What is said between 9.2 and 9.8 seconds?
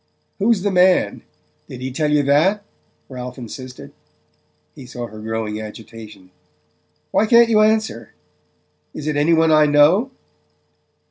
one I